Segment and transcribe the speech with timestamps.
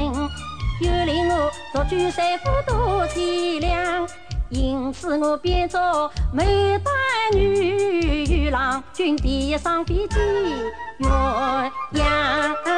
[0.00, 4.08] 又令我独居三夫多体谅。
[4.50, 5.80] 因此我便做
[6.34, 6.92] 牡丹
[7.32, 10.16] 女郎，君别上飞机
[11.00, 12.71] 鸳鸯。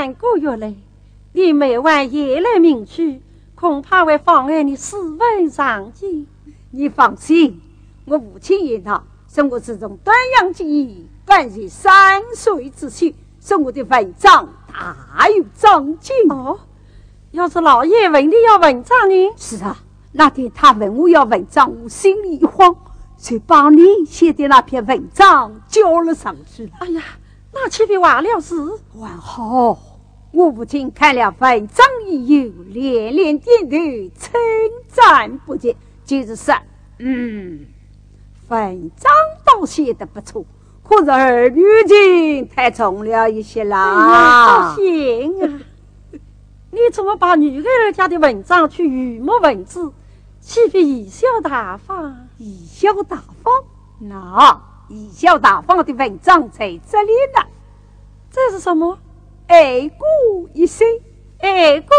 [0.00, 0.76] 三个月来，
[1.32, 3.20] 你每晚夜来明去，
[3.56, 6.24] 恐怕会妨碍你试问上进。
[6.70, 7.60] 你放心，
[8.04, 16.14] 我父亲一道，是我自从端阳之役，凡是三岁之前，说我的文章大有长进。
[16.30, 16.60] 哦，
[17.32, 19.32] 要是老爷问你要文章呢？
[19.36, 19.78] 是啊，
[20.12, 22.76] 那天他问我要文章，我心里一慌，
[23.18, 26.70] 就把你写的那篇文章交了上去了。
[26.78, 27.02] 哎呀！
[27.50, 28.54] 那岂非完了事？
[28.92, 29.76] 还好，
[30.38, 33.76] 我父亲看了文章以后，连连点头，
[34.16, 34.40] 称
[34.86, 36.54] 赞不绝，就是说，
[36.98, 37.66] 嗯，
[38.46, 39.10] 文章
[39.44, 40.46] 倒写的不错，
[40.84, 44.74] 可是儿女情太重了一些啦。
[44.78, 45.60] 行啊，
[46.70, 49.90] 你怎么把女儿家的文章去语墨文字，
[50.40, 52.28] 岂非贻笑大方？
[52.38, 53.52] 贻笑大方，
[53.98, 54.62] 那。
[54.88, 57.44] 贻笑大方的文章在这里呢，
[58.30, 58.96] 这是什么？
[59.48, 60.06] 爱过
[60.52, 60.86] 一生，
[61.40, 61.96] 爱过。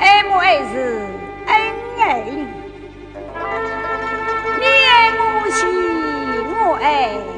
[0.00, 1.06] 爱慕爱是
[1.46, 1.56] 恩
[2.00, 2.20] 爱，
[4.58, 5.68] 你爱我心，
[6.50, 7.37] 我爱。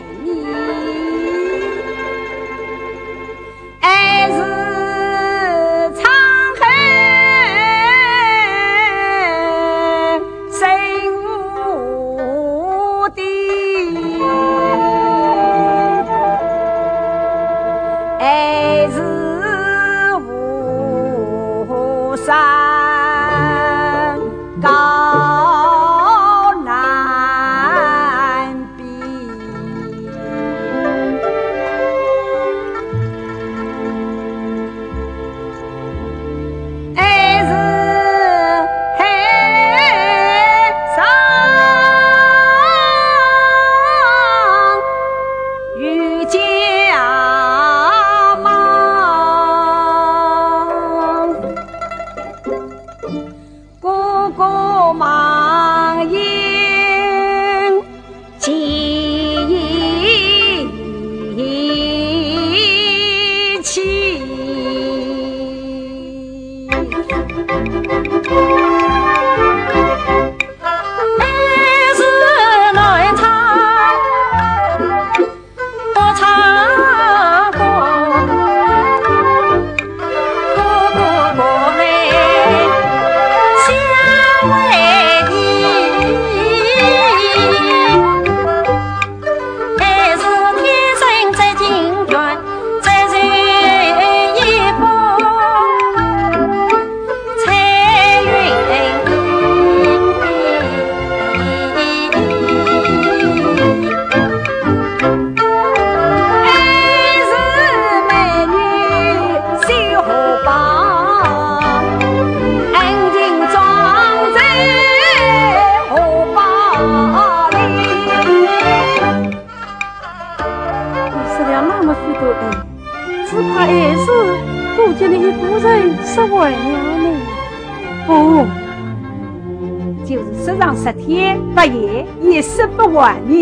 [133.01, 133.39] 世不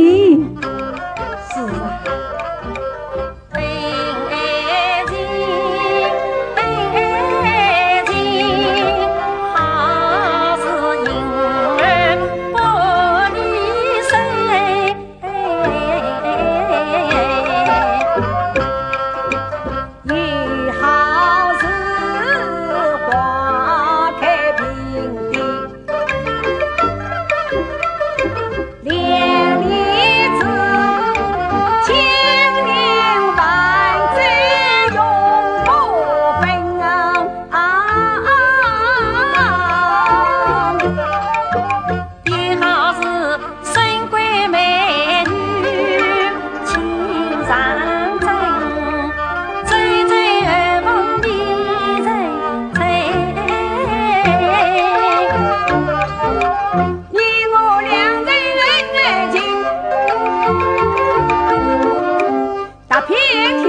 [62.98, 63.64] appeared.
[63.64, 63.67] Eh?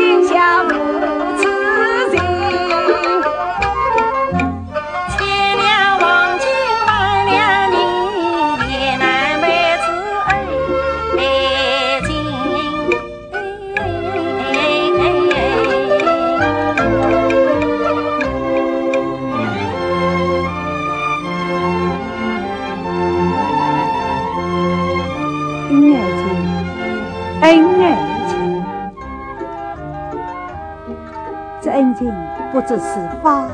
[32.60, 32.84] 或者是
[33.24, 33.48] 法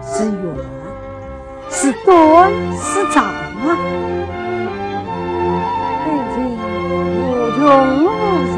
[0.00, 0.34] 是缘，
[1.68, 3.76] 是短是长啊！
[6.04, 6.36] 爱情
[6.86, 7.60] 无穷
[8.04, 8.06] 无
[8.46, 8.54] 尽，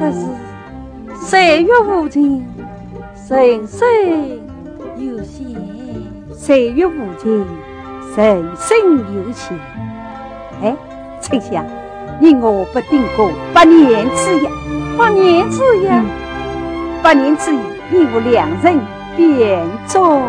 [0.00, 0.20] 这是
[1.22, 2.46] 岁月无情，
[3.28, 3.86] 人生
[4.96, 5.54] 有限；
[6.34, 7.46] 岁月无情，
[8.16, 8.74] 人生
[9.14, 9.54] 有限。
[10.62, 10.74] 哎，
[11.20, 11.62] 丞相，
[12.20, 14.48] 你我不定过百年之约，
[14.96, 15.90] 百年之约，
[17.06, 17.58] 万年之余。
[17.88, 18.80] 你我两人
[19.16, 20.24] 便作，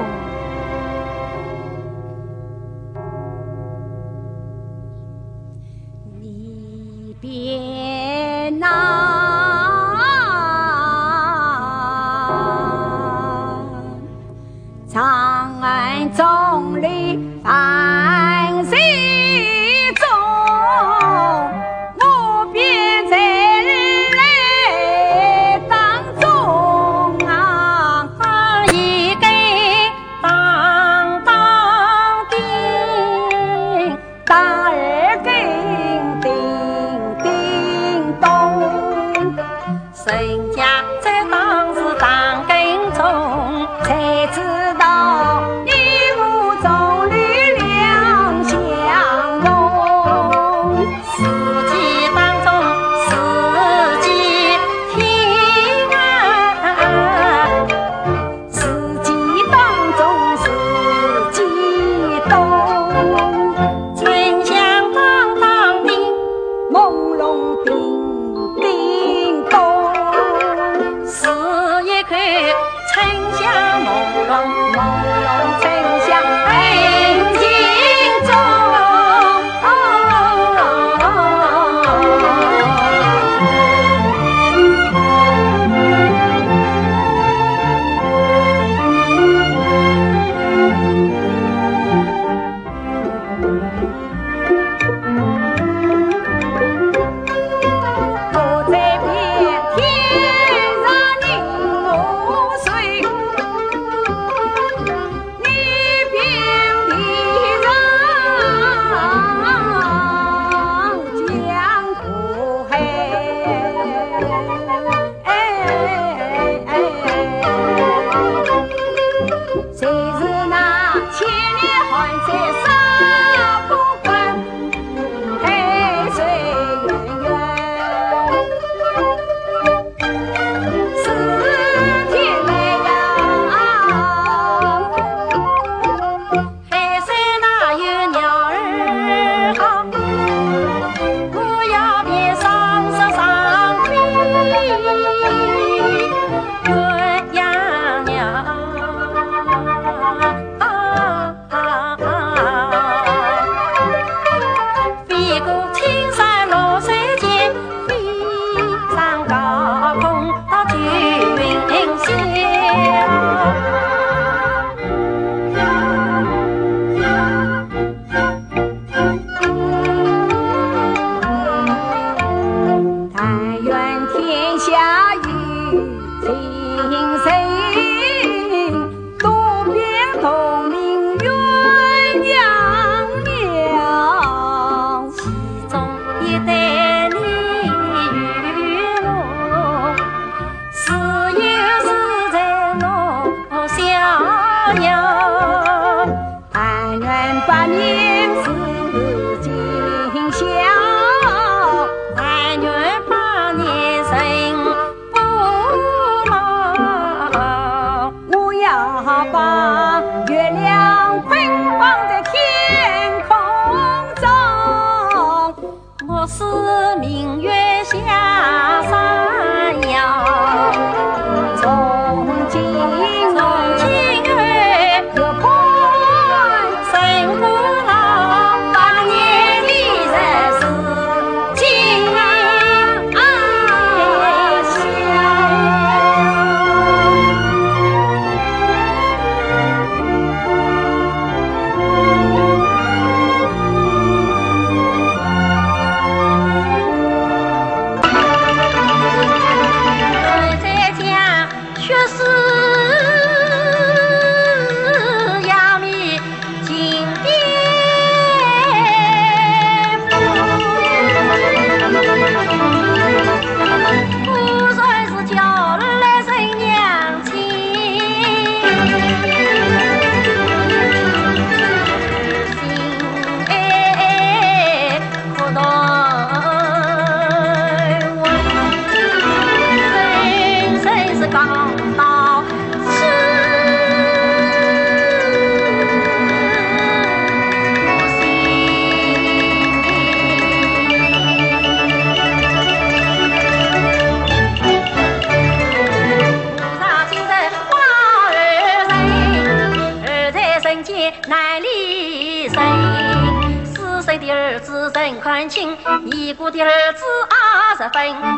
[194.70, 195.07] 안녕.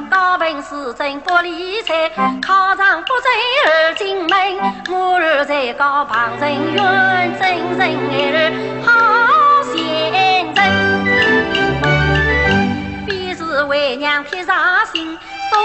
[0.10, 2.10] 高本事真不理睬，
[2.41, 3.32] 考场不正
[3.67, 4.58] 而进门，
[4.89, 7.95] 我儿在高旁人远真人
[8.34, 8.51] 儿
[8.86, 9.77] 好贤
[10.53, 10.65] 人，
[13.05, 15.17] 非是为娘贴上心，
[15.51, 15.60] 多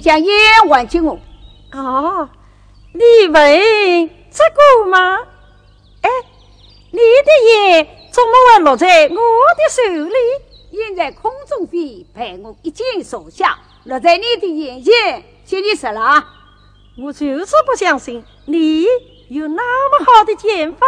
[0.00, 0.36] 将烟
[0.68, 1.18] 还给我。
[1.72, 2.28] 哦，
[2.92, 5.18] 你问这个吗？
[6.00, 6.10] 哎，
[6.90, 10.14] 你的眼怎么会落在我的手里？
[10.72, 16.24] 烟在空中飞，被我一箭射下，落在你的眼前，请你死了，
[16.98, 18.84] 我就是不相信你
[19.28, 20.86] 有那么好的剑法。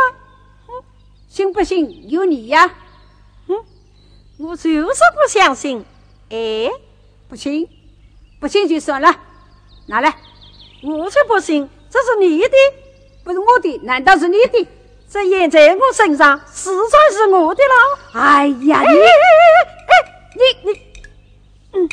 [1.28, 2.74] 信不信由你呀。
[3.46, 3.56] 嗯，
[4.38, 5.84] 我就是不相信。
[6.30, 6.70] 哎，
[7.28, 7.68] 不信，
[8.40, 9.14] 不信就算了，
[9.86, 10.16] 拿来。
[10.82, 12.56] 我才不信，这是你的，
[13.22, 14.66] 不是我的，难道是你的？
[15.10, 17.98] 这眼在我身上，实在是我的了。
[18.14, 18.88] 哎呀，你，
[20.36, 20.80] 你你，
[21.72, 21.88] 嗯，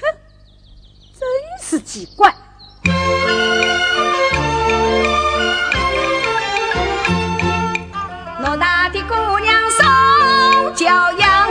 [0.00, 0.02] 哼，
[1.16, 1.28] 真
[1.60, 2.34] 是奇怪。
[8.42, 11.49] 偌大的姑娘受教养，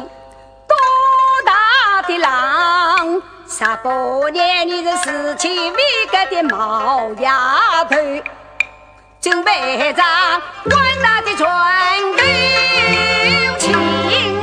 [0.00, 0.76] 多
[1.44, 3.22] 大的狼？
[3.48, 5.76] 十八年你是十七米
[6.10, 7.96] 高的毛丫头，
[9.20, 10.02] 准备着
[10.64, 11.46] 伟大的转
[12.16, 13.72] 变，请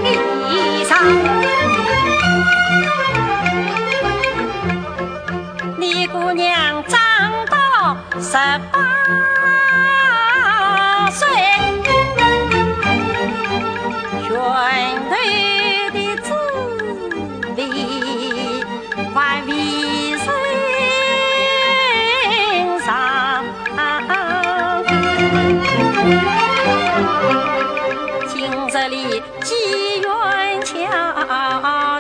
[0.04, 1.00] 你上。
[5.78, 7.00] 你姑娘长
[7.48, 8.34] 到十
[8.72, 8.80] 八。
[28.90, 29.56] 里几
[30.02, 31.99] 员巧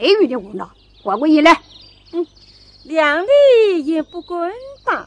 [0.00, 0.70] 谁与你无闹？
[1.04, 1.60] 还我一来。
[2.12, 2.26] 嗯，
[2.84, 4.50] 两里也不滚
[4.82, 5.06] 当。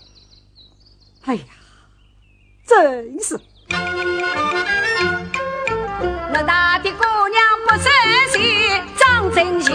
[1.23, 1.43] 哎呀，
[2.67, 3.39] 真是。
[6.32, 7.89] 那大的姑娘不识
[8.38, 9.72] 趣，张真喜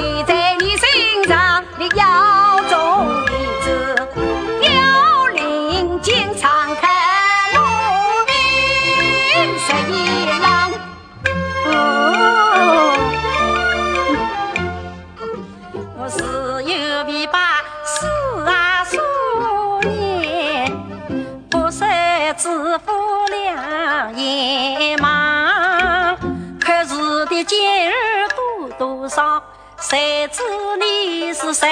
[31.49, 31.67] 你是十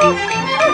[0.00, 0.67] Música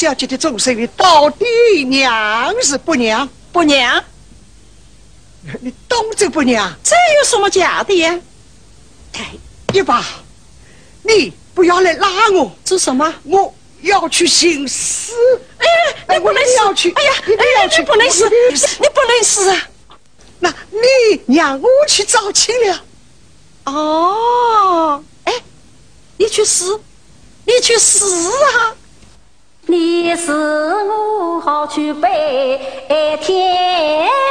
[0.00, 1.44] 小姐的终身到底
[1.84, 3.28] 娘是不娘？
[3.52, 4.02] 不娘？
[5.60, 6.74] 你懂这不娘？
[6.82, 8.18] 这有什么假的呀？
[9.12, 9.32] 哎，
[9.74, 10.02] 一把，
[11.02, 12.50] 你不要来拉我！
[12.64, 13.14] 做什么？
[13.24, 15.12] 我要去行尸！
[15.58, 15.66] 哎，
[16.14, 16.90] 你不能要去！
[16.92, 17.82] 哎呀，你不要去！
[17.82, 18.24] 不能死！
[18.24, 19.68] 你不能死啊！
[20.38, 22.82] 那你让我去找亲了。
[23.64, 25.34] 哦，哎，
[26.16, 26.80] 你去死！
[27.44, 28.74] 你去死啊！
[30.16, 32.08] 是我好去拜
[33.20, 34.29] 天。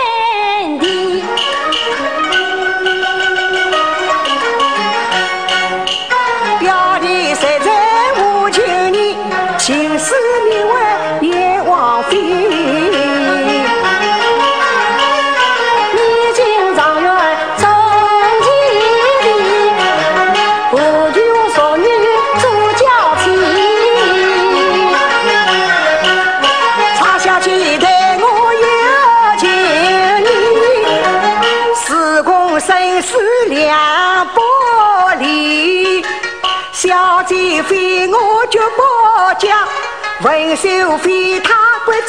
[40.62, 41.53] 秀妃她
[41.86, 42.01] 不争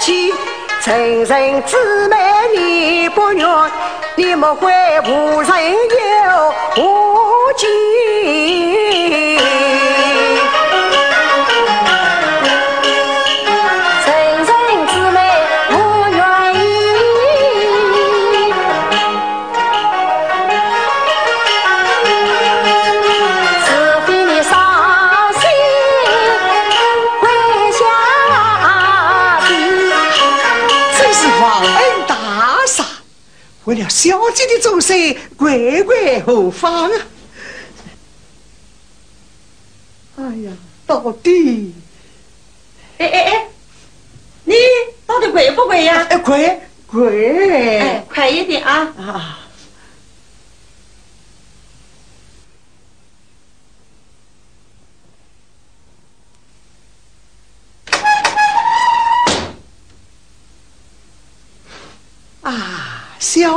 [0.00, 0.34] 气，
[0.84, 2.16] 人人姊妹
[2.52, 3.46] 你不怨，
[4.16, 5.48] 你莫怪无人
[6.76, 7.68] 有无情。
[33.74, 37.06] 为了小姐的终身，乖乖何妨啊？
[40.16, 40.52] 哎呀，
[40.86, 41.74] 到底，
[42.98, 43.48] 哎哎哎，
[44.44, 44.54] 你
[45.04, 46.06] 到底贵不贵呀？
[46.08, 48.94] 哎，贵贵，哎，快一点啊！
[48.96, 49.40] 啊。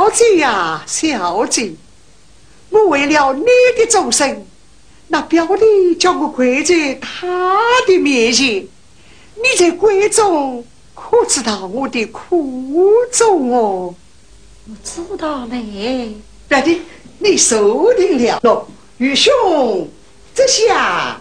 [0.08, 1.74] 小姐呀，小姐，
[2.70, 3.44] 我为了你
[3.76, 4.46] 的终身，
[5.08, 8.66] 那表弟叫我跪在他的面前，
[9.34, 13.94] 你在闺中可知道我的苦衷哦？
[14.66, 16.14] 我知道嘞，
[16.48, 16.80] 表弟，
[17.18, 18.40] 你受定了。
[18.42, 18.64] 喏，
[18.96, 19.90] 玉兄，
[20.34, 21.20] 这下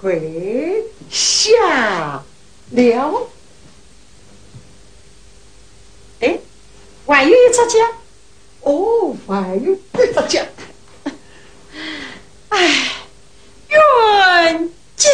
[0.00, 2.22] 跪下
[2.70, 3.28] 了。
[7.10, 7.78] 还有一只脚，
[8.62, 9.78] 哦，还有一
[10.14, 10.40] 只脚。
[12.50, 12.92] 哎，
[13.68, 15.10] 冤家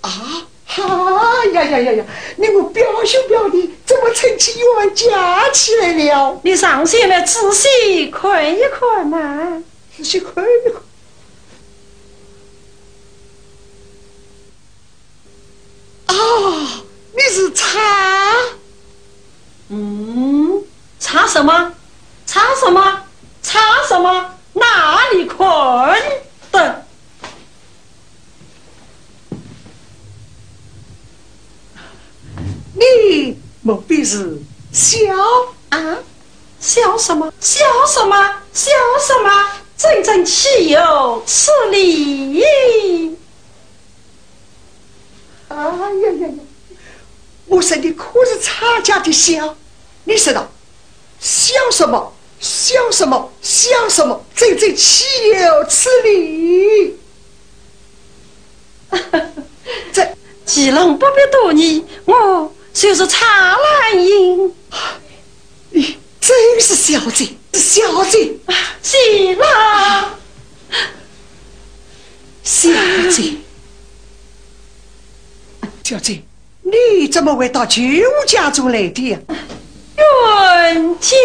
[0.00, 0.46] 啊！
[0.66, 2.04] 哈呀呀呀呀！
[2.36, 6.40] 你我表兄表弟怎么成起冤家起来了？
[6.42, 9.62] 你上前来仔细看一看嘛，
[9.96, 10.82] 仔细看一看。
[16.06, 16.82] 啊，
[17.14, 17.78] 你是查？
[19.68, 20.64] 嗯。
[21.04, 21.70] 查什么？
[22.24, 23.02] 查什么？
[23.42, 24.38] 查什么？
[24.54, 25.46] 哪里困
[26.50, 26.86] 的？
[32.72, 34.38] 你莫必是
[34.72, 34.98] 笑
[35.68, 35.98] 啊？
[36.58, 37.30] 笑什么？
[37.38, 38.16] 笑什么？
[38.54, 38.70] 笑
[39.06, 39.30] 什么？
[39.76, 42.42] 真正岂有此理！
[45.48, 45.90] 哎呀
[46.20, 46.34] 呀呀！
[47.44, 49.54] 我说你可是差家的笑，
[50.04, 50.48] 你知道。
[51.24, 52.12] 笑什么？
[52.38, 53.32] 笑什么？
[53.40, 54.22] 笑什么？
[54.36, 56.98] 真正岂有此理！
[59.90, 60.06] 这
[60.44, 64.54] 既然不必多言，我就是茶兰英。
[65.70, 68.34] 你真是小姐，小姐，
[68.82, 70.14] 既然
[72.42, 72.68] 小
[73.10, 73.32] 姐，
[75.82, 76.22] 小姐，
[76.60, 77.80] 你怎么会到舅
[78.26, 79.18] 家中来的呀？
[79.96, 81.16] 冤家。